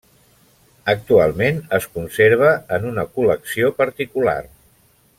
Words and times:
Actualment 0.93 1.59
es 1.79 1.87
conserva 1.99 2.49
en 2.79 2.91
una 2.93 3.07
col·lecció 3.19 3.73
particular. 3.85 4.39